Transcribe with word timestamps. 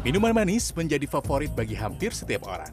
Minuman 0.00 0.32
manis 0.32 0.72
menjadi 0.72 1.04
favorit 1.04 1.52
bagi 1.52 1.76
hampir 1.76 2.16
setiap 2.16 2.48
orang. 2.48 2.72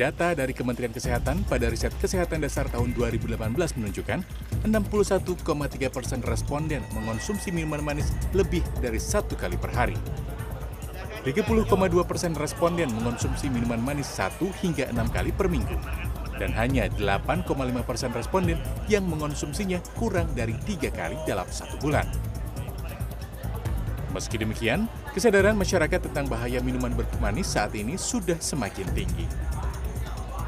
Data 0.00 0.32
dari 0.32 0.56
Kementerian 0.56 0.88
Kesehatan 0.88 1.44
pada 1.44 1.68
riset 1.68 1.92
kesehatan 2.00 2.40
dasar 2.40 2.64
tahun 2.72 2.96
2018 2.96 3.36
menunjukkan 3.52 4.24
61,3 4.64 5.44
persen 5.92 6.24
responden 6.24 6.80
mengonsumsi 6.96 7.52
minuman 7.52 7.84
manis 7.84 8.16
lebih 8.32 8.64
dari 8.80 8.96
satu 8.96 9.36
kali 9.36 9.60
per 9.60 9.76
hari. 9.76 9.92
30,2 11.20 11.52
persen 12.08 12.32
responden 12.32 12.88
mengonsumsi 12.96 13.52
minuman 13.52 13.84
manis 13.84 14.08
satu 14.08 14.48
hingga 14.64 14.88
enam 14.88 15.12
kali 15.12 15.36
per 15.36 15.52
minggu. 15.52 15.76
Dan 16.40 16.56
hanya 16.56 16.88
8,5 16.96 17.44
persen 17.84 18.08
responden 18.16 18.56
yang 18.88 19.04
mengonsumsinya 19.04 19.84
kurang 20.00 20.32
dari 20.32 20.56
tiga 20.64 20.88
kali 20.88 21.20
dalam 21.28 21.44
satu 21.52 21.76
bulan. 21.76 22.31
Meski 24.12 24.36
demikian, 24.36 24.84
kesadaran 25.10 25.56
masyarakat 25.56 26.00
tentang 26.02 26.28
bahaya 26.28 26.60
minuman 26.60 26.92
berpemanis 26.92 27.48
saat 27.48 27.72
ini 27.72 27.96
sudah 27.96 28.36
semakin 28.38 28.84
tinggi. 28.92 29.24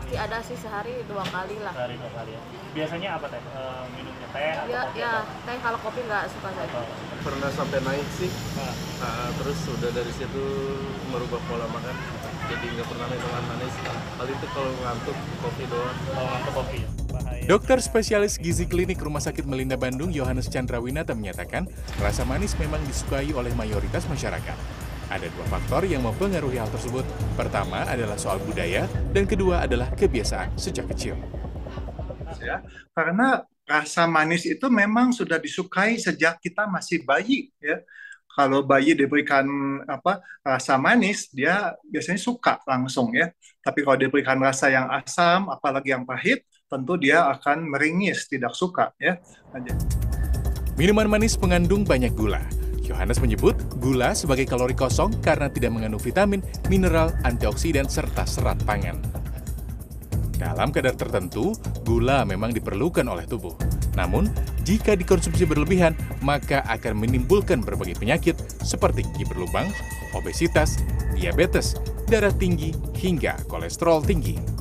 Masih 0.05 0.21
ada 0.21 0.39
sih 0.45 0.55
sehari 0.55 1.01
dua 1.09 1.25
kali 1.25 1.57
lah. 1.59 1.73
Sehari 1.73 1.97
dua 1.97 2.13
kali 2.13 2.31
ya. 2.31 2.41
Biasanya 2.71 3.09
apa 3.17 3.27
teh? 3.27 3.41
Eh, 3.41 3.85
minumnya 3.91 4.29
teh 4.31 4.49
atau 4.53 4.69
Ya, 4.69 4.81
kopi? 4.85 4.99
ya 5.01 5.11
atau- 5.17 5.27
teh 5.43 5.57
kalau 5.59 5.79
kopi 5.81 6.01
nggak 6.05 6.23
suka 6.29 6.49
saya. 6.53 6.69
atau- 6.69 6.89
pernah 7.25 7.51
sampai 7.51 7.79
naik 7.81 8.09
sih 8.13 8.29
Nah, 8.55 8.73
Nah, 9.01 9.29
terus 9.35 9.59
udah 9.67 9.91
dari 9.91 10.13
situ 10.13 10.45
merubah 11.09 11.41
pola 11.43 11.65
makan 11.67 11.97
jadi 12.47 12.67
nggak 12.69 12.85
pernah 12.85 13.07
minuman 13.09 13.45
manis 13.49 13.75
kali 14.15 14.33
itu 14.33 14.47
kalau 14.53 14.73
ngantuk 14.79 15.17
kopi 15.41 15.65
doang 15.67 15.97
kalau 16.07 16.29
ngantuk 16.31 16.53
kopi 16.55 16.79
ya. 16.79 16.91
Dokter 17.45 17.77
spesialis 17.85 18.41
gizi 18.41 18.65
klinik 18.65 18.97
Rumah 18.97 19.21
Sakit 19.21 19.45
Melinda 19.45 19.77
Bandung, 19.77 20.09
Yohanes 20.09 20.49
Chandrawinata 20.49 21.13
menyatakan, 21.13 21.69
rasa 22.01 22.25
manis 22.25 22.57
memang 22.57 22.81
disukai 22.89 23.37
oleh 23.37 23.53
mayoritas 23.53 24.09
masyarakat. 24.09 24.57
Ada 25.13 25.29
dua 25.29 25.45
faktor 25.53 25.85
yang 25.85 26.09
mempengaruhi 26.09 26.57
hal 26.57 26.73
tersebut. 26.73 27.05
Pertama 27.37 27.85
adalah 27.85 28.17
soal 28.17 28.41
budaya, 28.41 28.89
dan 29.13 29.29
kedua 29.29 29.61
adalah 29.69 29.93
kebiasaan 29.93 30.57
sejak 30.57 30.89
kecil. 30.97 31.21
ya 32.43 32.65
karena 32.97 33.45
rasa 33.65 34.05
manis 34.11 34.45
itu 34.45 34.67
memang 34.69 35.15
sudah 35.15 35.39
disukai 35.39 35.97
sejak 36.01 36.41
kita 36.43 36.67
masih 36.67 37.07
bayi 37.07 37.55
ya 37.63 37.81
kalau 38.35 38.67
bayi 38.67 38.93
diberikan 38.99 39.47
apa 39.87 40.19
rasa 40.43 40.75
manis 40.75 41.31
dia 41.31 41.73
biasanya 41.87 42.19
suka 42.19 42.59
langsung 42.67 43.15
ya 43.15 43.31
tapi 43.63 43.87
kalau 43.87 43.97
diberikan 43.97 44.37
rasa 44.43 44.69
yang 44.69 44.91
asam 44.91 45.47
apalagi 45.47 45.95
yang 45.95 46.03
pahit 46.03 46.43
tentu 46.69 46.97
dia 46.97 47.29
akan 47.31 47.71
meringis 47.71 48.27
tidak 48.27 48.57
suka 48.57 48.91
ya 48.99 49.21
Minuman 50.75 51.07
manis 51.07 51.39
mengandung 51.39 51.87
banyak 51.87 52.11
gula. 52.19 52.43
Yohanes 52.83 53.23
menyebut 53.23 53.55
gula 53.79 54.11
sebagai 54.11 54.43
kalori 54.43 54.75
kosong 54.75 55.15
karena 55.23 55.47
tidak 55.47 55.71
mengandung 55.71 56.03
vitamin, 56.03 56.43
mineral, 56.67 57.15
antioksidan, 57.23 57.87
serta 57.87 58.27
serat 58.27 58.59
pangan. 58.67 58.99
Dalam 60.35 60.75
kadar 60.75 60.99
tertentu, 60.99 61.55
gula 61.87 62.27
memang 62.27 62.51
diperlukan 62.51 63.07
oleh 63.07 63.23
tubuh. 63.23 63.55
Namun, 63.95 64.27
jika 64.67 64.99
dikonsumsi 64.99 65.47
berlebihan, 65.47 65.95
maka 66.27 66.67
akan 66.67 66.99
menimbulkan 66.99 67.63
berbagai 67.63 67.95
penyakit 67.95 68.35
seperti 68.67 69.07
gigi 69.15 69.31
berlubang, 69.31 69.71
obesitas, 70.11 70.83
diabetes, 71.15 71.79
darah 72.11 72.35
tinggi, 72.35 72.75
hingga 72.99 73.39
kolesterol 73.47 74.03
tinggi. 74.03 74.54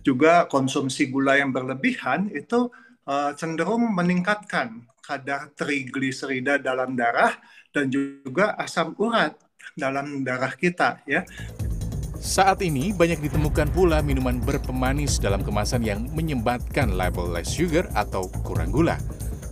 Juga 0.00 0.48
konsumsi 0.48 1.08
gula 1.08 1.36
yang 1.36 1.52
berlebihan 1.52 2.32
itu 2.32 2.68
eh, 3.08 3.32
cenderung 3.36 3.92
meningkatkan 3.92 4.84
kadar 5.00 5.50
trigliserida 5.56 6.60
dalam 6.60 6.94
darah 6.94 7.34
dan 7.74 7.90
juga 7.90 8.54
asam 8.58 8.94
urat 8.98 9.34
dalam 9.74 10.22
darah 10.22 10.52
kita 10.54 11.02
ya 11.08 11.24
Saat 12.20 12.60
ini 12.60 12.92
banyak 12.92 13.24
ditemukan 13.24 13.72
pula 13.72 14.04
minuman 14.04 14.44
berpemanis 14.44 15.16
dalam 15.16 15.40
kemasan 15.40 15.80
yang 15.80 16.04
menyembatkan 16.12 16.92
label 16.92 17.32
less 17.32 17.48
sugar 17.48 17.88
atau 17.96 18.28
kurang 18.44 18.68
gula. 18.68 19.00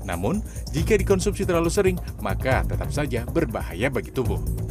Namun, 0.05 0.45
jika 0.77 1.01
dikonsumsi 1.01 1.49
terlalu 1.49 1.73
sering, 1.73 1.97
maka 2.21 2.61
tetap 2.69 2.93
saja 2.93 3.25
berbahaya 3.25 3.89
bagi 3.89 4.13
tubuh. 4.13 4.68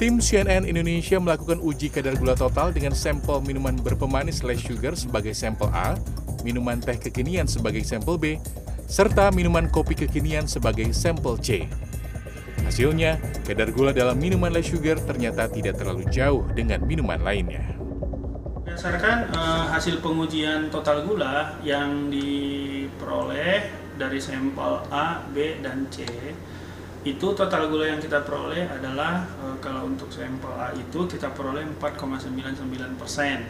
Tim 0.00 0.16
CNN 0.16 0.64
Indonesia 0.64 1.20
melakukan 1.20 1.60
uji 1.60 1.92
kadar 1.92 2.16
gula 2.16 2.32
total 2.32 2.72
dengan 2.72 2.96
sampel 2.96 3.44
minuman 3.44 3.76
berpemanis 3.76 4.40
less 4.40 4.64
sugar 4.64 4.96
sebagai 4.96 5.36
sampel 5.36 5.68
A, 5.76 5.92
minuman 6.40 6.80
teh 6.80 6.96
kekinian 6.96 7.44
sebagai 7.44 7.84
sampel 7.84 8.16
B, 8.16 8.24
serta 8.88 9.28
minuman 9.28 9.68
kopi 9.68 9.92
kekinian 9.92 10.48
sebagai 10.48 10.88
sampel 10.96 11.36
C. 11.44 11.68
Hasilnya, 12.64 13.20
kadar 13.44 13.76
gula 13.76 13.92
dalam 13.92 14.16
minuman 14.16 14.48
less 14.48 14.72
sugar 14.72 14.96
ternyata 15.04 15.52
tidak 15.52 15.76
terlalu 15.76 16.08
jauh 16.08 16.48
dengan 16.56 16.80
minuman 16.80 17.20
lainnya. 17.20 17.60
Berdasarkan 18.64 19.36
eh, 19.36 19.64
hasil 19.68 20.00
pengujian 20.00 20.72
total 20.72 21.04
gula 21.04 21.60
yang 21.60 22.08
diperoleh 22.08 23.68
dari 24.00 24.16
sampel 24.16 24.80
A, 24.88 25.28
B, 25.28 25.60
dan 25.60 25.92
C, 25.92 26.08
itu 27.00 27.32
total 27.32 27.72
gula 27.72 27.88
yang 27.88 28.00
kita 28.00 28.20
peroleh 28.28 28.68
adalah 28.68 29.24
eh, 29.40 29.56
kalau 29.64 29.88
untuk 29.88 30.12
sampel 30.12 30.52
A 30.52 30.68
itu 30.76 31.08
kita 31.08 31.32
peroleh 31.32 31.64
4,99 31.80 33.00
persen. 33.00 33.48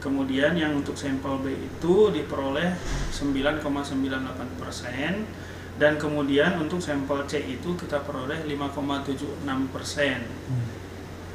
Kemudian 0.00 0.56
yang 0.56 0.80
untuk 0.80 0.96
sampel 0.96 1.40
B 1.44 1.52
itu 1.52 2.08
diperoleh 2.08 2.72
9,98 3.12 4.60
persen 4.60 5.28
dan 5.76 5.96
kemudian 6.00 6.56
untuk 6.56 6.80
sampel 6.80 7.24
C 7.28 7.40
itu 7.44 7.76
kita 7.76 8.00
peroleh 8.04 8.44
5,76 8.48 9.44
persen 9.72 10.24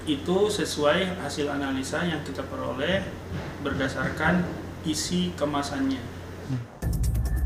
itu 0.06 0.38
sesuai 0.54 1.18
hasil 1.26 1.50
analisa 1.50 2.06
yang 2.06 2.22
kita 2.22 2.46
peroleh 2.46 3.02
berdasarkan 3.66 4.46
isi 4.86 5.34
kemasannya. 5.34 6.02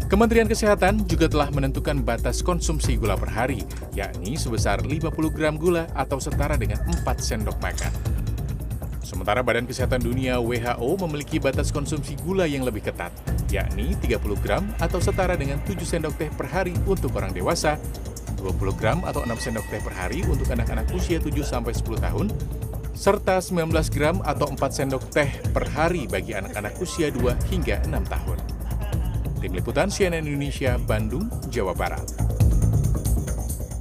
Kementerian 0.09 0.50
Kesehatan 0.50 1.06
juga 1.06 1.30
telah 1.30 1.53
menentukan 1.53 2.02
batas 2.02 2.42
konsumsi 2.42 2.97
gula 2.97 3.14
per 3.14 3.30
hari, 3.30 3.62
yakni 3.94 4.42
sebesar 4.42 4.81
50 4.81 5.06
gram 5.30 5.53
gula 5.53 5.86
atau 5.94 6.18
setara 6.18 6.58
dengan 6.58 6.81
4 6.81 7.06
sendok 7.22 7.62
makan. 7.62 7.94
Sementara 9.06 9.46
Badan 9.46 9.70
Kesehatan 9.70 10.02
Dunia 10.02 10.42
WHO 10.42 10.97
memiliki 11.06 11.38
batas 11.38 11.70
konsumsi 11.70 12.18
gula 12.25 12.50
yang 12.50 12.66
lebih 12.66 12.90
ketat, 12.90 13.14
yakni 13.53 13.94
30 14.02 14.34
gram 14.42 14.66
atau 14.81 14.97
setara 14.97 15.38
dengan 15.38 15.62
7 15.62 15.78
sendok 15.86 16.18
teh 16.18 16.34
per 16.34 16.50
hari 16.50 16.74
untuk 16.90 17.14
orang 17.14 17.30
dewasa, 17.30 17.78
20 18.41 18.81
gram 18.81 19.06
atau 19.06 19.22
6 19.22 19.38
sendok 19.38 19.70
teh 19.70 19.78
per 19.78 19.94
hari 19.94 20.26
untuk 20.26 20.50
anak-anak 20.50 20.90
usia 20.90 21.22
7 21.22 21.38
sampai 21.46 21.78
10 21.78 21.86
tahun, 22.02 22.34
serta 22.97 23.46
19 23.46 23.94
gram 23.94 24.26
atau 24.26 24.50
4 24.50 24.58
sendok 24.74 25.06
teh 25.14 25.30
per 25.53 25.70
hari 25.70 26.09
bagi 26.09 26.34
anak-anak 26.34 26.81
usia 26.81 27.14
2 27.14 27.38
hingga 27.53 27.78
6 27.86 27.94
tahun. 28.09 28.59
Tim 29.40 29.56
Liputan 29.56 29.88
CNN 29.88 30.28
Indonesia, 30.28 30.76
Bandung, 30.76 31.32
Jawa 31.48 31.72
Barat. 31.72 32.28